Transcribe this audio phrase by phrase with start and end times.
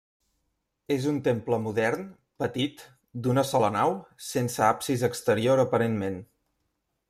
[0.95, 2.07] És un temple modern,
[2.43, 2.81] petit,
[3.27, 3.95] d'una sola nau,
[4.31, 6.23] sense absis exterior aparentment.